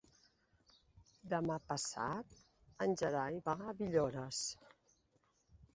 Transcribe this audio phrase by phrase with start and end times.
[1.33, 2.33] Demà passat
[2.87, 4.43] en Gerai va a Villores.